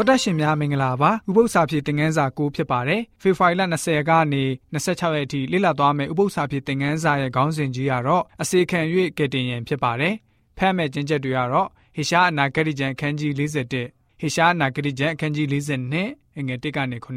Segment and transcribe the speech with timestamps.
[0.00, 8.80] တော်တရှင်များမင်္ဂလာပါဥပု္ပ္ပစာဖြစ်တင်ငန်းစာ9ဖြစ်ပါတယ်ဖေဖော်ဝါရီလ20ကနေ26ရက်အထိလေ့လာသွားမယ့်ဥပု္ပ္ပစာဖြစ်တင်ငန်းစာရဲ့ခေါင်းစဉ်ကြီးကတော့အစေခံ၍
[9.18, 10.14] ကယ်တင်ရင်ဖြစ်ပါတယ်
[10.58, 17.08] ဖတ်မဲ့ကျင့်ချက်တွေကတော့ဟေရှားအနာဂတိကျမ်းအခန်းကြီး41ဟေရှားအနာဂတိကျမ်းအခန်းကြီး42အငယ်1ကနေ9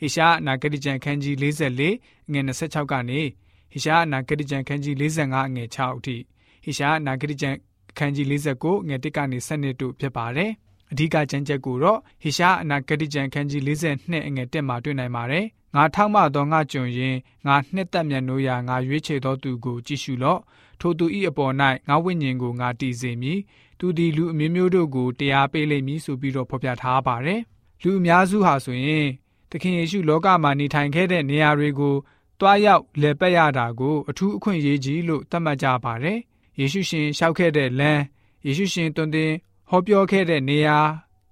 [0.00, 3.20] ဟေရှားအနာဂတိကျမ်းအခန်းကြီး44အငယ်26ကနေ
[3.72, 6.16] ဟေရှားအနာဂတိကျမ်းအခန်းကြီး45အငယ်6အထိ
[6.64, 7.56] ဟေရှားအနာဂတိကျမ်း
[7.90, 10.52] အခန်းကြီး49ငွေ1ကနေ7တို့ဖြစ်ပါတယ်
[10.92, 20.40] အဓိကကျမ်းချက်ကိုတော့ဟေရှားအနာဂတိကျမ်းခန်းကြီး42အငယ်1မှာတွေ့နိုင်ပါတယ်။ငါထောက်မသောငါကြုံရင်ငါနှစ်သက်မြတ်နိုးရာငါရွေးချယ်သောသူကိုကြည့်ရှုလော့။
[20.80, 21.54] ထိုသူ၏အပေါ်၌
[21.88, 23.38] ငါဝိညာဉ်ကိုငါတည်စေမည်။
[23.78, 27.40] သူသည်လူအမျိုးမျိုးတို့ကိုတရားပေးလိမ့်မည်ဆိုပြီးတော့ဖော်ပြထားပါတယ်။
[27.82, 29.06] လူအများစုဟာဆိုရင်
[29.50, 31.94] သခင်ယေရှုလောကမှာနေထိုင်ခဲ့တဲ့နေရာတွေကို
[32.40, 36.18] တွားရောက်လည်ပတ်ရတာကိုအထူးအခွင့်အရေးကြီးလို့သတ်မှတ်ကြပါတယ်။
[36.60, 38.02] ယေရှုရှင်လျှောက်ခဲ့တဲ့လမ်း
[38.46, 39.32] ယေရှုရှင်တွင်တင်
[39.74, 40.78] ဟောပြောခဲ့တဲ့နေရာ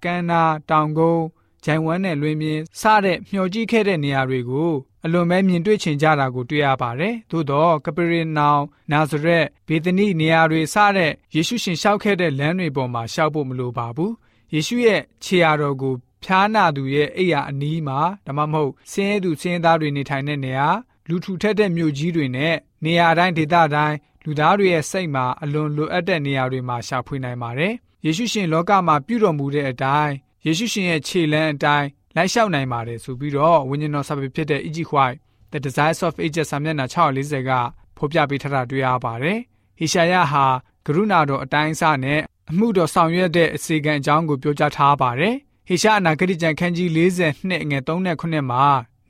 [0.03, 1.25] ကမ်းနားတောင်ကုန်း
[1.63, 4.71] ဂျိုင်ဝမ်နဲ့လွင်မြင်စတဲ့မျှော်ကြည့်ခဲ့တဲ့နေရာတွေကို
[5.05, 14.11] အလွန်ပဲမြင်တွေ့ချင်ကြတာကိုတွေ့ရပါတယ်။သို့တော့ကပရိနောင်နာဇရက်ဘေသနိနေရာတွေစတဲ့ယေရှုရှင်လျှောက်ခဲ့တဲ့လမ်းတွေပေါ်မှာရှောက်ဖို့မလိုပါဘူး။
[14.53, 20.67] ယေရှုရဲ့ခြေရာတော်ကိုဖျားနာသူရဲ့အိယာအနီးမှာဒါမှမဟုတ်ဆင်းရဲသူဆင်းရဲသားတွေနေထိုင်တဲ့နေရာ
[21.09, 27.75] လူထူထပ်တဲ့မြို့ကြီးတွေနဲ့နေရာတိုင်းဒေသတိုင်းလူသားတွေရဲ့စိတ်မှာအလွန်လိုအပ်တဲ့နေရာတွေမှာရှာဖွေနိုင်ပါတယ်။
[28.05, 30.13] ယေရှုရှင်လောကမှာပြုတော်မူတဲ့အတိုင်း
[30.45, 34.79] ယေရှုရှင်ရဲ့ခြေလမ်းအတိုင်းလိုက်လျှောက်နိုင်ပါတယ်ဆိုပြီးတော့ဝိညာဉ်တော်စာပေဖြစ်တဲ့ E.G.
[34.91, 35.17] White
[35.51, 37.51] The Desires of Ages စာမျက်နှာ640က
[37.97, 39.39] ဖော်ပြပေးထားတာတွေ့ရပါတယ်။
[39.77, 40.45] ဟေရှာယဟာ
[40.85, 45.35] ကရုဏာတော်အတိုင်းအစနဲ့အမှုတော်ဆောင်ရွက်တဲ့အစီကံအကြောင်းကိုပြောကြားထားပါတယ်။
[45.67, 48.65] ဟေရှာအနာဂတိကျမ်းခန်းကြီး42ငွေ3နဲ့9မှာ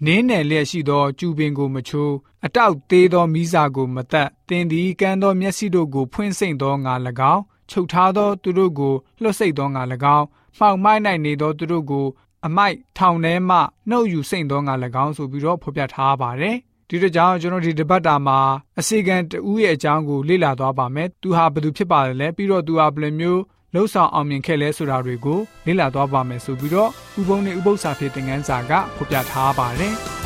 [0.05, 6.93] နင်းနယ်လျက်ရှိသောကျူပင်ကိုမချိုးအတောက်သေးသောမိစာကိုမသက်တင်သည်ကန်းသောမျက်စိတို့ကိုဖွင့်စိမ့်သောငါ၎
[7.33, 9.81] င်း ချုပ်ထားသောသူတို့ကိုလွှတ်စိတ်သောငါ၎
[10.17, 10.25] င်း
[10.57, 12.05] မှောက်မိုက်၌နေသောသူတို့ကို
[12.45, 13.57] အမိုက်ထောင်ထဲမှ
[13.89, 14.73] နှုတ်ယူစိမ့်သောငါ၎
[15.03, 16.57] င်းဆိုပြီးတော့ဖော်ပြထားပါတယ်
[16.89, 18.39] ဒီတကြောင်ကျွန်တော်ဒီတပတ်တာမှာ
[18.79, 23.41] အစီကံတူရဲ့အကြောင်းကိုလေ့လာသွားပါမယ်။သူဟာဘယ်သူဖြစ်ပါလဲ။ပြီးတော့သူဟာဘယ်လိုမျိုး
[23.73, 26.89] လှုပ်ဆောင်အောင်မြင်ခဲ့လဲဆိုတာတွေကိုလေ့လာသွားပါမယ်ဆိုပြီးတော့
[27.19, 29.95] ဥပုံနဲ့ဥပု္ပ္ပစာဖြစ်တဲ့ငန်းစာကဖော်ပြထားပါတယ်။